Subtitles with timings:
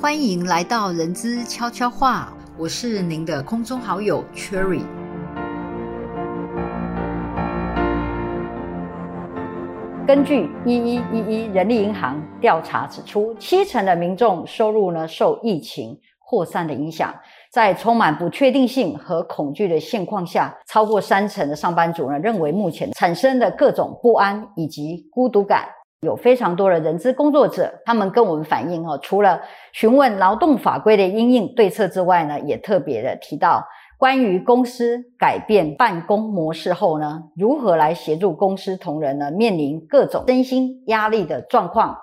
[0.00, 4.80] 欢迎来到人资悄悄话，我是您的空中好友 Cherry。
[10.06, 17.14] 根据一一一一人力银行调查指出，七成的民众收入呢受疫情扩散的影响，
[17.52, 25.68] 在充满不确定性和恐惧的现况下，超过三成的上班族呢认为目前产生的各种不安以及孤独感。
[26.00, 29.38] 有非常多的人资工作者，他们跟我们反映哦，除了
[29.74, 33.62] 询问劳动法规的应应对策之外呢，也特别的提到
[33.98, 41.94] 关于公司改变办公模式后呢，如何来协助公司同仁呢面临各种身心压力的状况。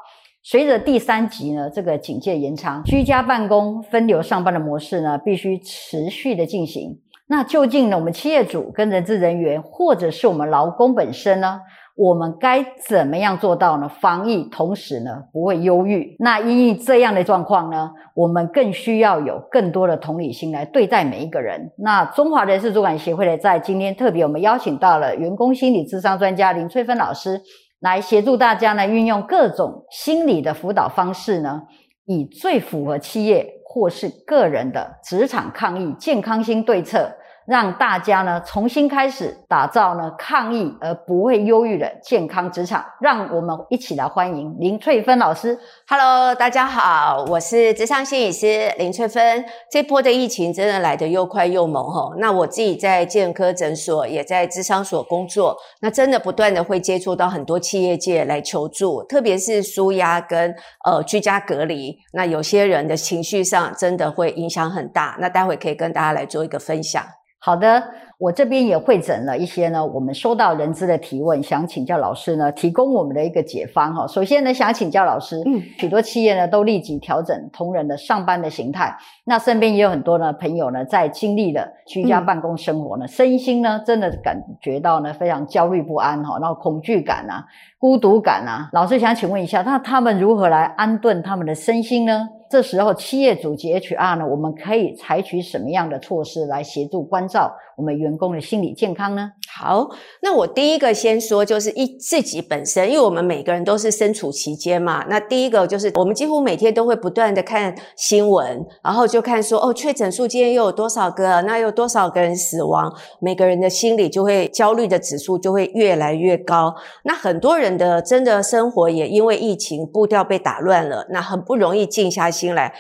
[0.44, 7.00] 随着第三级呢这个警戒延长，居家办公分流上班的模式呢必须持续的进行。
[7.30, 11.62] 那究竟呢我们企业主跟人资人员，或者是我们劳工本身呢？
[11.98, 13.90] 我们该怎么样做到呢？
[13.90, 16.16] 防疫同时呢不会忧郁。
[16.20, 21.72] 那因应这样的状况呢，我们更需要有更多的同理心来对待每一个人。
[21.80, 27.42] 那中华人事主管协会呢，在今天特别我们邀请到了员工心理智商专家林翠芬老师，
[27.80, 31.64] 来协助大家呢运用各种心理的辅导方式呢，
[32.06, 37.12] 以最符合企业或是个人的职场抗疫健康心对策。
[37.48, 45.58] 让大家呢重新开始打造呢抗疫而不会忧郁的健康职场，让我们一起来欢迎林翠芬老师。
[45.88, 49.46] Hello，大家好，我是职场心理师林翠芬。
[49.72, 65.16] 这波的疫情真的来得又快又猛哈，那我自己在健科诊所也在智商所工作，那真的不断的会接触到很多企业界来求助，特别是舒压跟呃居家隔离，那有些人的情绪上真的会影响很大。
[65.22, 67.02] 那待会可以跟大家来做一个分享。
[67.40, 67.82] 好的，
[68.18, 74.08] 我这边也会诊了一些呢，我们收到人资的提问，想请教老师呢，提供我们的一个解方哈。
[74.08, 87.46] 首先呢，想请教老师，嗯，许多企业呢都立即调整同仁的上班的形态，那身边也有很多呢朋友呢，在经历了居家办公生活呢，身心呢真的感觉到呢非常焦虑不安哈，然后恐惧感啊、
[87.78, 88.68] 孤独感啊。
[88.74, 92.28] 老师想请问一下，那他们如何来安顿他们的身心呢？
[92.50, 99.32] 这时候，企业主及 HR 呢，我们可以采取什么样的措施来协助关照我们员工的心理健康呢？
[99.54, 99.88] 好，
[100.22, 105.04] 那我第一个先说，就是一自己本身，因为我们每个人都是身处其间嘛。
[105.10, 111.42] 那第一个就是，我们几乎每天都会不断的看新闻，然后就看说，哦，确诊数今天又有多少个？
[111.42, 112.92] 那有多少个人死亡？
[113.20, 116.74] 每个人的心理就会焦虑的指数就会越来越高。
[117.04, 122.72] 那很多人的真的生活也因为疫情步调被打乱了，那很不容易静下心来。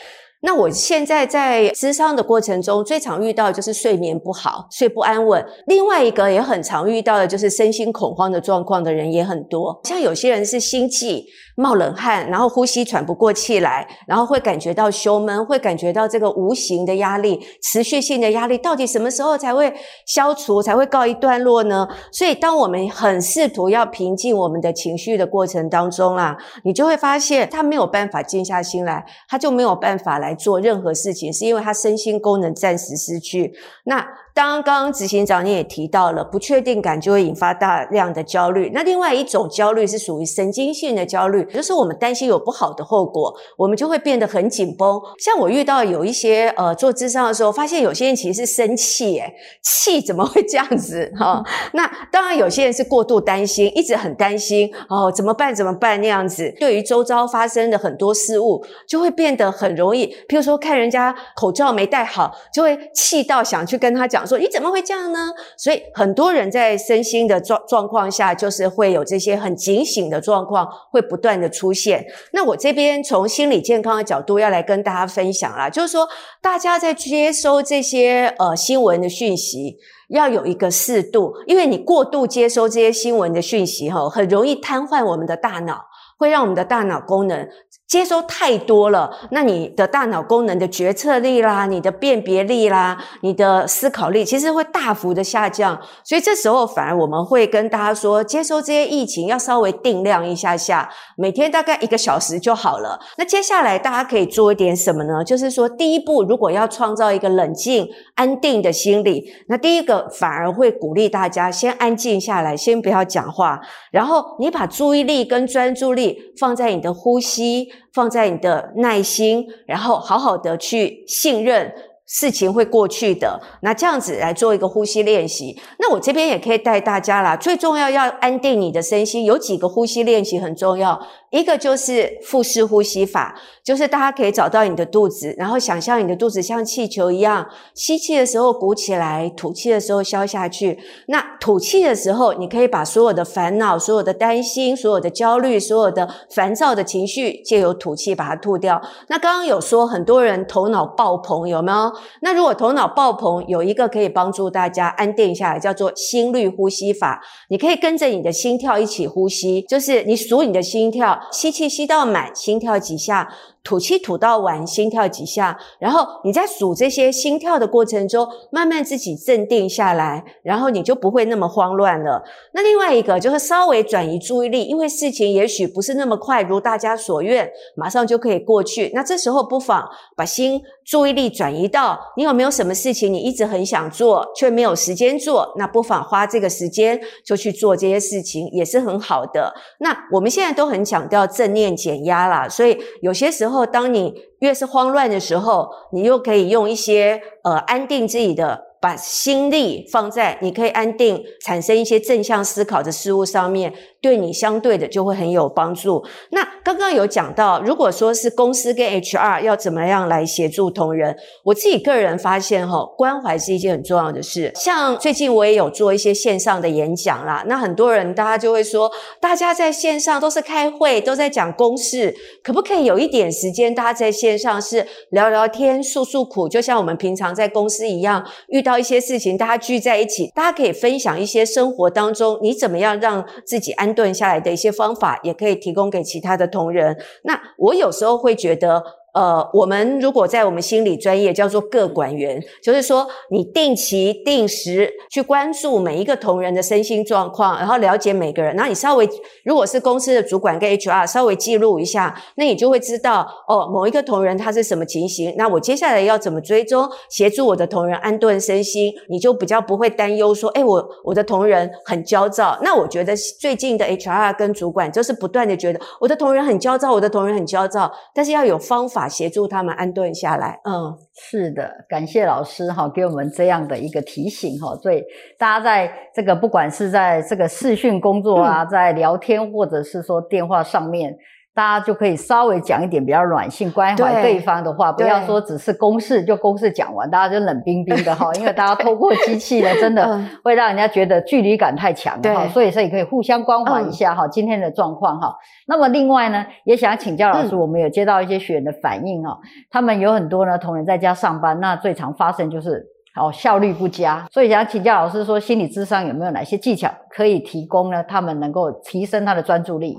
[0.41, 5.44] 那我现在在咨商的过程中，最常遇到就是睡眠不好、睡不安稳。
[5.66, 9.81] 另外一个也很常遇到的就是身心恐慌的状况的人也很多。
[9.85, 11.25] 像有些人是心悸、
[11.57, 19.73] 冒冷汗，然后呼吸喘不过气来，然后会感觉到胸闷，会感觉到这个无形的压力、持续性的压力，到底什么时候才会
[20.06, 21.85] 消除、才会告一段落呢？
[22.13, 30.38] 所以，当我们很试图要平静我们的情绪的过程当中啊，你就会发现他没有办法静下心来，他就没有办法来。
[30.38, 33.51] 做任何事情，是因为他身心功能暂时失去。
[33.85, 34.07] 那
[34.38, 38.70] 刚刚执行长你也提到了，不确定感就会引发大量的焦虑。
[38.72, 45.02] 那另外一种焦虑是属于神经性的焦虑，就是我们担心有不好的后果，我们就会变得很紧绷。
[45.18, 49.34] 像我遇到有一些呃做智商的时候，发现有些人其实是生气，哎，
[49.64, 51.44] 气怎么会这样子 哈？
[51.74, 55.56] 那当然有些人是过度担心，一直很担心哦，怎么办？
[55.56, 56.00] 怎么办？
[56.00, 64.27] 那样子，对于周遭发生的很多事物，就会变得很容易，譬如说看人家口罩没戴好，就会气到想去跟他讲。
[64.28, 65.32] 说你怎么会这样呢？
[65.58, 72.06] 所以很多人在身心的状状况下，就是会有这些很警醒的状况会不断的出现。
[72.34, 76.08] 那我这边从心理健康的角度要来跟大家分享啦，就是说
[76.42, 79.78] 大家在接收这些呃新闻的讯息，
[80.10, 85.82] 要有一个适度，因为你过度接收这些新闻的讯息，哈，很容易瘫痪我们的大脑，
[86.18, 87.48] 会让我们的大脑功能。
[87.88, 95.80] 接收太多了，那你的大脑功能的决策力啦，你的辨别力啦，你的思考力，其实会大幅的下降。
[96.04, 103.00] 所以这时候反而我们会跟大家说，接收这些疫情要稍微定量一下下，每天大概一个小时就好了。
[103.18, 105.24] 那接下来大家可以做一点什么呢？
[105.24, 113.62] 就是说，第一步，如果要创造一个冷静、安定的心理，那第一个反而会鼓励大家先安静下来，先不要讲话，
[113.92, 117.69] 然后你把注意力跟专注力放在你的呼吸。
[117.98, 121.74] 放在你的耐心，然后好好的去信任
[122.06, 123.42] 事情会过去的。
[123.62, 125.60] 那这样子来做一个呼吸练习。
[125.80, 127.36] 那我这边也可以带大家啦。
[127.36, 131.02] 最重要要安定你的身心，有几个呼吸练习很重要。
[131.29, 140.79] 一个就是腹式呼吸法，就是大家可以找到你的肚子，然后想象你的肚子像气球一样，吸气的时候鼓起来，吐气的时候消下去。
[141.07, 148.81] 那吐气的时候，你可以把所有的烦恼、所有的担心、所有的焦虑、所有的烦躁的情绪，借由吐气把它吐掉。
[149.09, 151.91] 那刚刚有说很多人头脑爆棚，有没有？
[152.21, 157.21] 那如果头脑爆棚，有一个可以帮助大家安定下来，叫做心率呼吸法。
[157.50, 161.18] 你可以跟着你的心跳一起呼吸，就是你数你的心跳。
[161.31, 163.31] 吸气吸到满，心跳几下。
[163.68, 172.24] 吐气吐到完，心跳几下，然后你在数这些心跳的过程中，慢慢自己镇定下来，然后你就不会那么慌乱了。
[172.54, 178.90] 那另外一个就是稍微转移注意力，因为事情也许不是那么快如大家所愿，马上就可以过去。
[178.94, 179.86] 那这时候不妨
[180.16, 189.54] 把心注意力转移到你有没有什么事情你一直很想做却没有时间做，那不妨花这个时间就去做这些事情，也是很好的。
[189.80, 193.56] 那我们现在都很强调正念减压啦，所以有些时候。
[193.65, 198.68] 当你越是慌乱的时候，你又可以用一些呃安定自己的。
[198.80, 203.74] 把心力放在你可以安定、产生一些正向思考的事物上面，
[204.07, 206.06] 对你相对的就会很有帮助。
[206.30, 214.54] 那刚刚有讲到，如果说是公司跟 HR 要怎么样来协助同仁，我自己个人发现哈，关怀是一件很重要的事。
[214.56, 228.62] 像最近我也有做一些线上的演讲啦，那很多人大家就会说，大家在线上都是开会，都在讲公事，可不可以有一点时间，大家在线上是聊聊天、诉诉苦，就像我们平常在公司一样遇。
[228.68, 236.96] 到一些事情，大家聚在一起，大家可以分享一些生活当中你怎么样让自己安顿下来的一些方法，也可以提供给其他的同仁。
[237.24, 238.84] 那我有时候会觉得。
[239.18, 248.56] 呃，我们如果在我们心理专业叫做各管员，就是说你定期定时去关注每一个同仁的身心状况，然后了解每个人。
[248.56, 249.10] 那你稍微
[249.44, 255.34] 如果是公司的主管跟 HR 稍微记录一下，那你就会知道哦，某一个同仁他是什么情形。
[255.36, 262.56] 那我接下来要怎么追踪协助我的同仁安顿身心，你就比较不会担忧说，哎，我我的同仁很焦躁。
[262.62, 269.06] 那我觉得最近的 HR 跟主管就是不断的觉得我的同仁很焦躁，我的同仁很焦躁，但是要有方法。
[269.07, 270.59] 协助他们安顿下来。
[270.63, 274.75] 嗯，是的，感谢老师哈，给我们这样的一个提醒哈。
[274.77, 275.04] 所以
[275.38, 281.15] 大家在这个不管是在这个视讯工作啊，在聊天或者是说电话上面。
[281.57, 288.31] 大家就可以稍微讲一点比较软性关怀对方的话，不要说只是公事就公事讲完，大家就冷冰冰的哈。
[288.38, 292.48] 因为大家透过机器呢，真的会让人家觉得距离感太强哈。
[292.50, 295.36] 所以所以可以互相关怀一下哈，今天的状况哈。
[295.65, 299.36] 那么另外呢，也想请教老师，我们有接到一些学员的反应哈，
[299.71, 302.86] 他们有很多呢同仁在家上班，那最常发生就是
[303.19, 308.03] 哦效率不佳，所以想请教老师说，心理智商有没有哪些技巧可以提供呢？
[308.03, 309.98] 他们能够提升他的专注力。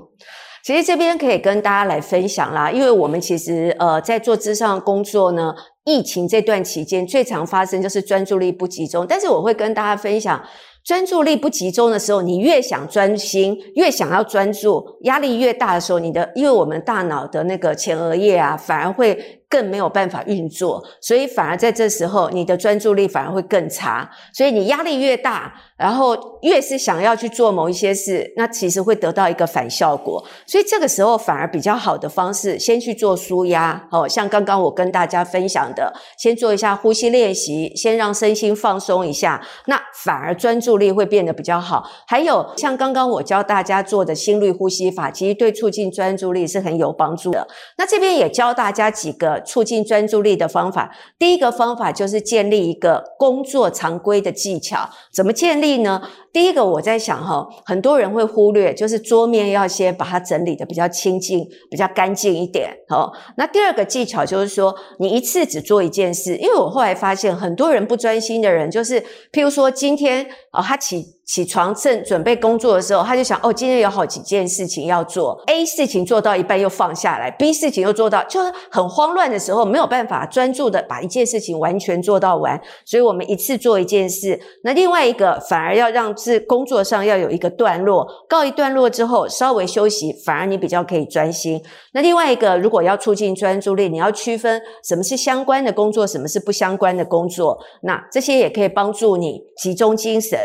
[0.63, 5.53] 其实这边可以跟大家来分享啦，因为我们其实呃在做智商工作呢，
[5.85, 10.43] 疫情这段期间最常发生就是专注力不集中，但是我会跟大家分享，
[10.83, 19.38] 专注力不集中的时候，你越想专心，越想要专注，压力越大的时候，你的因为我们大脑的那个前额叶啊，反而会。
[19.49, 24.07] 更没有办法运作，所以反而在这时候，你的专注力反而会更差。
[24.31, 30.23] 所以你压力越大，然后越是想要去做某一些事，那其实会得到一个反效果。
[30.45, 33.87] 所以这个时候反而比较好的方式，先去做舒压。
[33.91, 41.89] 哦，像刚刚我跟大家分享的，先做一下呼吸练习，先让身心放松一下，那反而专注力会变得比较好。
[42.05, 47.47] 还有像刚刚我教大家做的心率呼吸法，其实对促进专注力是很有帮助的。
[47.79, 49.38] 那这边也教大家几个。
[49.41, 54.89] 促进专注力的方法，第一个方法就是建立一个工作常规的技巧。
[55.13, 56.01] 怎么建立呢？
[56.31, 62.69] 第一个我在想哈，很多人会忽略，就是桌面要先把它整理的比较清净、比较干净一点。
[62.87, 66.35] 好，那第二个技巧就是说，你一次只做一件事。
[66.37, 82.59] 因为我后来发现，很多人不专心的人，就是譬如说今天哦，他起起床正准备工作的时候，他就想哦，今天有好几件事情要做，A 事情做到一半又放下来，B 事情又做到，就是很慌乱的时候，没有办法专注的把一件事情完全做到完。
[82.83, 86.09] 所以我们一次做一件事，那另外一个反而要让。
[86.17, 91.61] 是工作上要有一个段落，告一段落之后稍微休息，反而你比较可以专心。
[91.93, 97.57] 那另外一个，如果要促进专注力，你要区分什么是相关的工作，什么是不相关的工作。
[97.83, 100.37] 那这些也可以帮助你集中精神。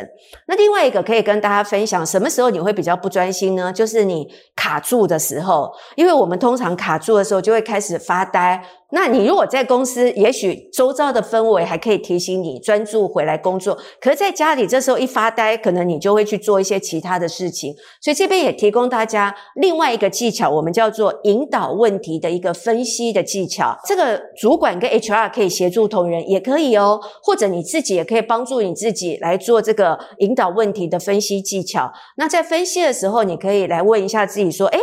[0.46, 0.73] 那另外。
[0.74, 3.72] 另外一个可以跟大家分享，什么时候你会比较不专心呢？
[3.72, 4.26] 就是你
[4.56, 8.60] 卡住的时候，因为我们通常卡住的时候就会开始发呆。
[8.94, 17.74] 那你如果在公司，也许周遭的氛围还可以提醒你专注回来工作，可是在家里这时候一发呆，可能你就会去做一些其他的事情。
[18.00, 23.76] 所以这边也提供大家另外一个技巧，我们叫做引导问题的一个分析的技巧。
[23.84, 31.92] 这个主管跟 HR 可以协助同仁，也可以哦，或者你自己也可以帮助你自己来做这个引导问题的分析技巧。
[32.16, 34.78] 那在分析的时候，你可以来问一下自己说：，诶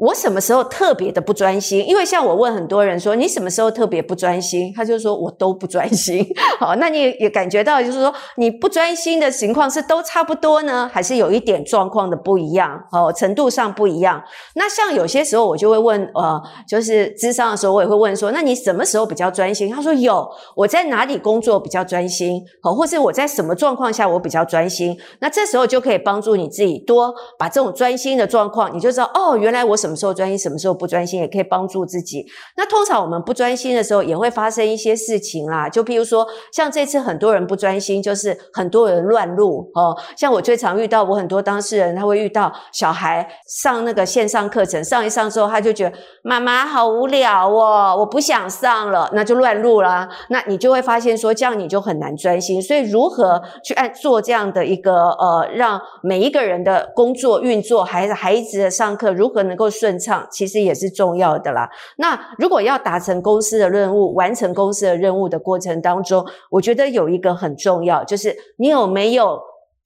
[0.00, 1.86] 我什么时候特别的不专心？
[1.86, 4.72] 因为像我问很多人说，你什么时候特别不专心？
[4.74, 6.26] 他就说我都不专心。
[6.58, 12.82] 好，那你也感觉到，就是说你不专心的情况是都差不多呢，还是有一点状况的不一样？
[12.92, 14.22] 哦，程度上不一样。
[14.54, 19.70] 那像有些时候我就会问，呃，就是智商的时候，我也会问说，那你什么时候比较专心？
[19.70, 20.26] 他说有，
[20.56, 22.42] 我在哪里工作比较专心？
[22.62, 24.96] 好，或是我在什么状况下我比较专心？
[25.20, 32.24] 那这时候就可以帮助你自己多把这种专心的状况，你就知道哦，原来我什什什么时候专心，什么时候不专心，也可以帮助自己。
[32.56, 35.68] 那通常我们不专心的时候，也会发生一些事情啦。
[35.68, 39.96] 就譬如说，像这次很多人不专心，就是很多人乱录哦。
[40.16, 50.08] 像我最常遇到，我很多当事人他会遇到小孩上那个线上课程，上一上之后，他就觉得妈妈好无聊哦，我不想上了，那就乱录啦。
[50.28, 52.62] 那你就会发现说，这样你就很难专心。
[52.62, 59.68] 所以，如何去按做这样的一个呃，让每一个人的工作运作，孩子孩子的上课如何能够。
[59.80, 61.70] 顺畅其实也是重要的啦。
[61.96, 69.40] 那如果要达成公司的任务，完成公司的任务的过程当中，我觉得有一个很重要，就是你有没有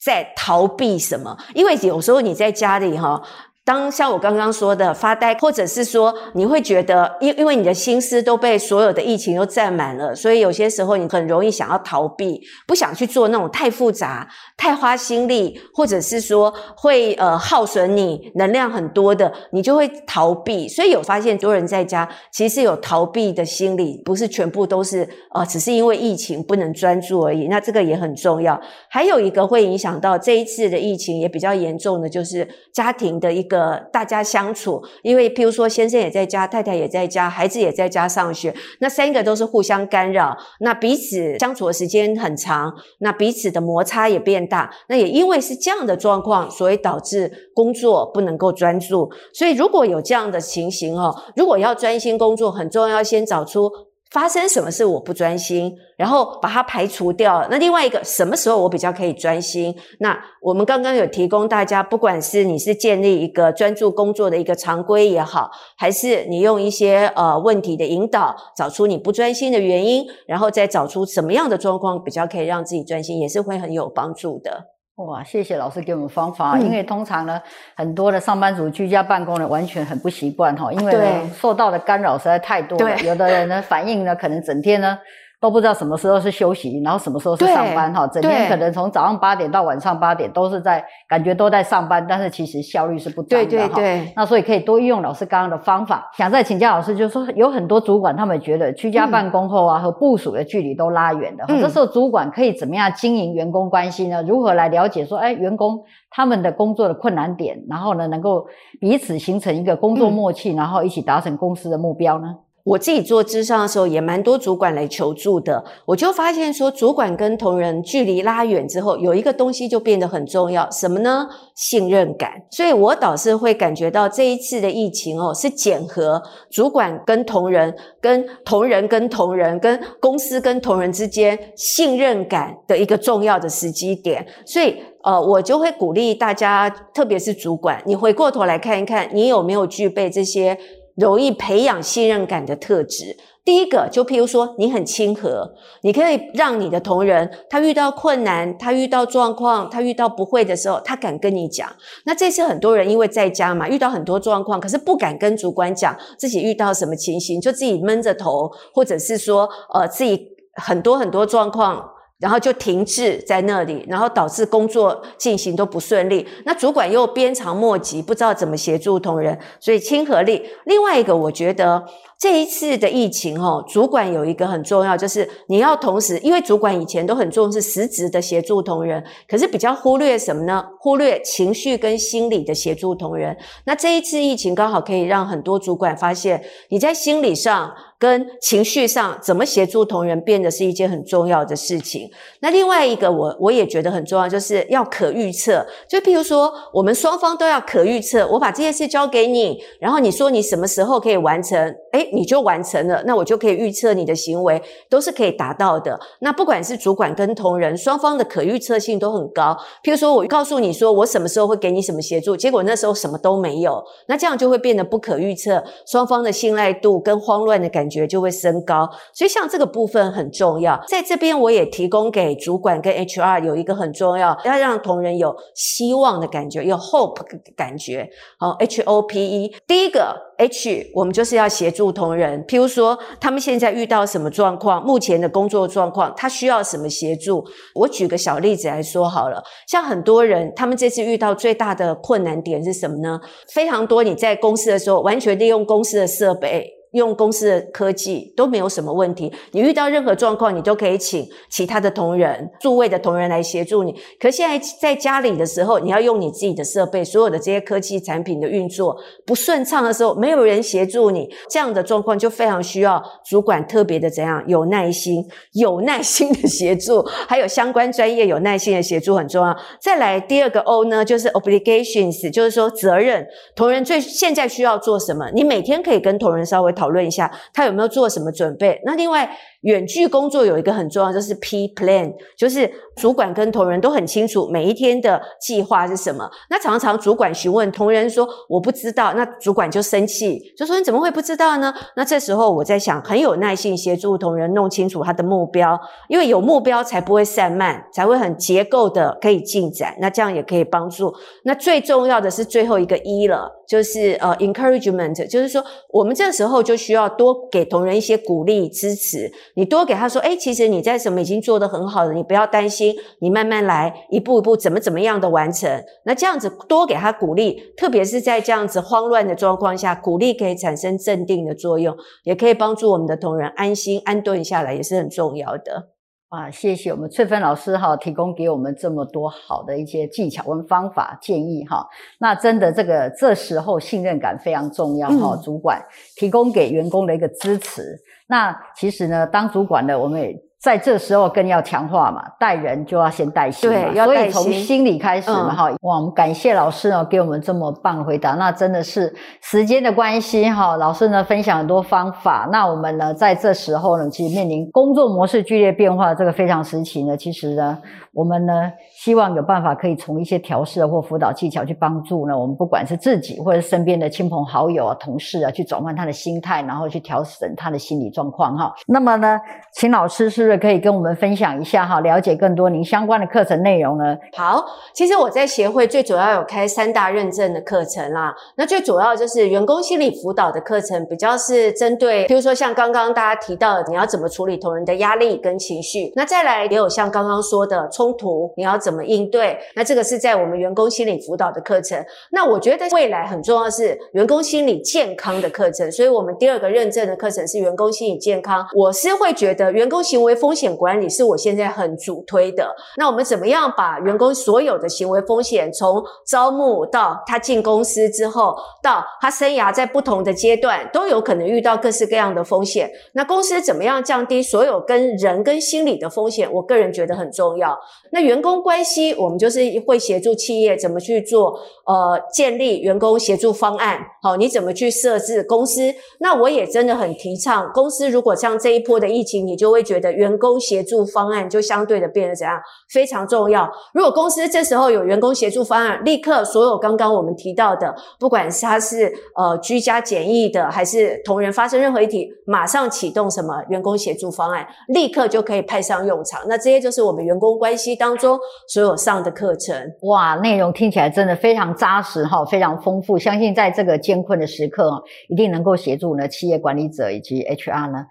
[0.04, 1.36] 在逃避什么？
[1.54, 3.22] 因为有时候你在家里哈。
[3.64, 14.28] 当像我刚刚说的发呆，或者是说你会觉得，因因为你的心思都被所有的疫情都占满了，所以有些时候你很容易想要逃避，不想去做那种太复杂、
[14.58, 20.68] 太花心力，或者是说会呃耗损你能量很多的，你就会逃避。
[20.68, 27.48] 所以有发现，多人在家其实有逃避的心理，不是全部都是呃，只是因为疫情不能专注而已。
[27.48, 28.60] 那这个也很重要。
[28.90, 33.53] 还有一个会影响到这一次的疫情也比较严重的，就是家庭的一个。
[33.54, 49.10] 个大家相处，因为譬如说先生也在家，太太也在家，孩子也在家上学，那三个都是互相干扰，那彼此相处的时间很长，那彼此的摩擦也变大，那也因为是这样的状况，所以导致工作不能够专注。
[49.32, 53.70] 所以如果有这样的情形哦，如果要专心工作，很重要，先找出。
[54.14, 57.44] 发生什么事我不专心，然后把它排除掉。
[57.50, 59.74] 那另外一个什么时候我比较可以专心？
[59.98, 74.73] 那我们刚刚有提供大家，不管是你是建立一个专注工作的一个常规也好，还是你用一些呃问题的引导，找出你不专心的原因，然后再找出什么样的状况比较可以让自己专心，也是会很有帮助的。
[74.96, 76.56] 哇，谢谢老师给我们方法。
[76.56, 77.42] 因为通常呢，
[77.74, 82.96] 很多的上班族居家办公呢，完全很不习惯哈，因为呢受到的干扰实在太多了。
[83.00, 84.98] 有的人呢反应呢，可能整天呢。
[85.44, 93.78] 都不知道什么时候是休息，然后什么时候是上班哈，整天可能从早上八点到晚上八点都是在感觉都在上班，但是其实效率是不高的哈。
[94.16, 96.10] 那所以可以多运用老师刚刚的方法。
[96.16, 104.22] 想再请教老师，就是说有很多主管他们觉得居家办公后啊和部署的距离都拉远了，这时候主管可以怎么样经营员工关系呢？
[104.22, 108.46] 如何来了解说，哎，员工他们的工作的困难点，然后呢能够
[108.80, 112.34] 彼此形成一个工作默契，然后一起达成公司的目标呢？
[112.64, 115.62] 我自己做智商的时候，也蛮多主管来求助的。
[115.84, 121.28] 我就发现说，主管跟同仁距离拉远之后，有一个东西就变得很重要，什么呢？
[121.54, 122.30] 信任感。
[122.50, 134.26] 所以我倒是会感觉到这一次的疫情哦，是检核主管跟同仁、跟同仁跟同仁、跟公司跟同仁之间信任感的一个重要的时机点。
[134.46, 140.58] 所以，呃，我就会鼓励大家，特别是主管，你回过头来看一看，你有没有具备这些。
[140.94, 151.68] 容易培养信任感的特质，第一个就譬如说，你很亲和，你可以让你的同仁，他遇到困难，他遇到状况，他遇到不会的时候，他敢跟你讲。
[152.04, 161.90] 那这次很多人因为在家嘛，遇到很多状况，可是不敢跟主管讲自己遇到什么情形，就自己闷着头，或者是说，呃，自己很多很多状况。
[162.18, 166.26] 然后就停滞在那里，然后导致工作进行都不顺利。
[166.44, 170.48] 那主管又鞭长莫及，不知道怎么协助同仁，所以亲和力。
[170.64, 171.84] 另外一个，我觉得
[172.24, 180.64] 这一次的疫情哦，主管有一个很重要，就是你要同时，因为主管以前都很重视实质的协助同仁，可是比较忽略什么呢？
[180.80, 183.36] 忽略情绪跟心理的协助同仁。
[183.66, 187.70] 那这一次疫情刚好可以让很多主管发现，你在心理上。
[187.96, 192.06] 跟情绪上怎么协助同仁，变得是一件很重要的事情。
[192.40, 195.64] 那另外一个，我我也觉得很重要，就是要可预测。
[195.88, 198.28] 就譬如说，我们双方都要可预测。
[198.28, 201.58] 我把这件事交给你，然后你说你什么时候可以完成，
[201.92, 205.98] 诶，你就完成了，那我就可以预测你的行为都是可以达到的。
[206.20, 209.56] 那不管是主管跟同仁，双方的可预测性都很高。
[209.82, 218.88] 譬如说，我告诉你说我什么时候会给你什么协助，结果那时候什么都没有，那这样就会变得不可预测，双方的信赖度跟慌乱的感觉就会升高。
[219.12, 227.22] 所以像这个部分很重要，在这边我也提供给主管跟 HR 有一个很重要，要让同仁有希望的感觉，有 hope
[227.56, 228.08] 感觉。
[228.38, 232.44] 好，H O P E，第一个 H，我们就是要协助同仁。
[232.44, 237.44] 譬如说，他们现在遇到什么状况，目前的工作状况，他需要什么协助？
[237.74, 243.20] 我举个小例子来说好了，像很多人，他们这次遇到最大的困难点是什么呢？
[243.52, 246.73] 非常多，你在公司的时候，完全利用公司的设备。
[246.94, 253.92] 用公司的科技都没有什么问题，你遇到任何状况，你都可以请其他的同仁、助位的同仁来协助你。
[254.20, 258.96] 可现在在家里的时候，你要用你自己的设备，所有的这些科技产品的运作
[259.26, 269.56] 不顺畅的时候，没有人协助你，这样的状况就非常需要主管特别的怎样有耐心、有耐心的协助，还有相关专业有耐心的协助很重要。
[269.80, 273.26] 再来第二个 O 呢，就是 obligations，就是说责任。
[273.56, 275.28] 同仁最现在需要做什么？
[275.34, 276.83] 你每天可以跟同仁稍微讨。
[276.84, 278.78] 讨论一下他有没有做什么准备？
[278.84, 279.34] 那另外。
[279.64, 286.30] 远距工作有一个很重要，就是 P plan，就是主管跟同仁都很清楚每一天的计划是什么。
[286.50, 291.74] 那常常主管询问同仁说我不知道，那主管就生气，就说你怎么会不知道呢？
[291.96, 299.96] 那这时候我在想，很有耐心协助同仁弄清楚他的目标，因为有目标才不会散漫，才会很结构的可以进展。
[299.98, 301.12] 那这样也可以帮助。
[301.44, 309.32] 那最重要的是最后一个一了，就是呃 encouragement，就是说我们这时候就需要多给同仁一些鼓励支持。
[309.56, 315.70] 你多给他说，哎，其实你在什么已经做得很好了，你不要担心，你慢慢来，一步一步怎么怎么样的完成。
[316.04, 325.90] 那这样子多给他鼓励，特别是在这样子慌乱的状况下，鼓励可以产生镇定的作用，也可以帮助我们的同仁安心安顿下来，也是很重要的。
[326.30, 331.86] 啊，谢谢我们翠芬老师哈，提供给我们这么多好的一些技巧跟方法建议哈。
[332.18, 335.80] 那真的这个这时候信任感非常重要哈，主管
[336.16, 337.96] 提供给员工的一个支持。
[338.26, 340.34] 那其实呢，当主管的我们也。
[340.64, 357.76] 在这时候更要强化嘛，带人就要先带心嘛，所以从心理开始嘛，哈，哇，我们感谢老师呢，给我们这么棒的回答，那真的是时间的关系哈，老师呢分享很多方法，那我们呢在这时候呢，其实面临工作模式剧烈变化这个非常时期呢，其实呢，
[358.14, 358.72] 我们呢
[359.04, 368.74] 希望有办法可以从一些调试或辅导技巧去帮助呢，我们不管是自己或者身边的亲朋好友啊、同事啊，去转换他的心态，然后去调整他的心理状况哈。
[368.86, 369.38] 那么呢，
[369.74, 370.54] 请老师是不是。
[370.64, 374.16] 可以跟我们分享一下哈，了解更多您相关的课程内容呢？
[374.34, 374.64] 好，
[374.94, 378.34] 其实我在协会最主要有开三大认证的课程啦。
[378.56, 386.10] 那最主要就是员工心理辅导的课程，比较是针对，比如说像刚刚大家提到的，你要怎么处理同仁的压力跟情绪。
[386.14, 389.58] 那再来也有像刚刚说的冲突，你要怎怎么应对？
[389.74, 392.00] 那这个是在我们员工心理辅导的课程。
[392.30, 398.64] 那我觉得未来很重要是员工心理健康的课程，所以我们第二个认证的课程是员工心理健康。
[398.76, 400.32] 我是会觉得员工行为。
[400.44, 402.76] 风险管理是我现在很主推的。
[402.98, 412.90] 那我们怎么样把员工所有的行为风险，从招募到他进公司之后，到他生涯在不同的阶段，都有可能遇到各式各样的风险。
[413.14, 416.52] 那公司怎么样降低所有跟人跟心理的风险？
[416.52, 417.78] 我个人觉得很重要。
[418.10, 423.98] 那员工关系，我们就是会协助企业怎么去做，呃，建立员工协助方案。
[424.22, 425.94] 好，你怎么去设置公司？
[426.20, 432.60] 那我也真的很提倡，公司如果像这一波的疫情，你就会觉得员工协助方案就相对的变得怎样
[432.92, 433.70] 非常重要。
[433.94, 446.42] 如果公司这时候有员工协助方案，立刻所有刚刚我们提到的，不管是他是呃居家检疫的，还是同仁发生任何一体，马上启动什么员工协助方案，立刻就可以派上用场。
[446.48, 448.38] 那这些就是我们员工关系当中
[448.74, 449.72] 所有上的课程。
[450.02, 453.16] 哇，内容听起来真的非常扎实哈，非常丰富。
[453.16, 458.04] 相信在这个艰困的时刻，一定能够协助呢企业管理者以及 HR 呢。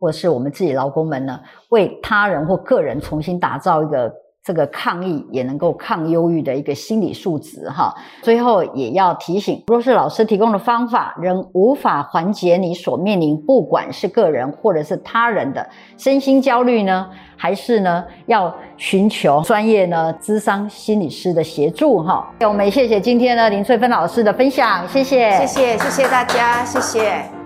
[0.00, 1.38] 或是我们自己劳工们呢，
[1.70, 4.12] 为他人或个人重新打造一个
[4.48, 7.94] 这个抗议也能够抗忧郁的一个心理素质哈。
[8.22, 22.26] 最后也要提醒，若是老师提供的方法仍无法缓解你所面临不管是个人或者是他人的身心焦虑呢，还是呢要寻求专业呢智商心理师的协助哈。
[22.40, 27.37] 我们谢谢今天呢林翠芬老师的分享，谢谢，谢谢，谢谢大家，谢谢。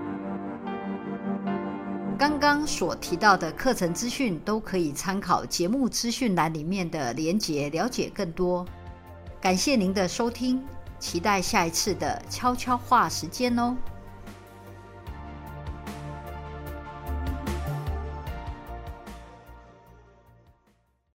[2.22, 8.64] 刚刚所提到的课程资讯都可以参考节目资讯栏里面的连结，了解更多。
[9.40, 10.62] 感谢您的收听，
[11.00, 13.76] 期待下一次的悄悄话时间哦。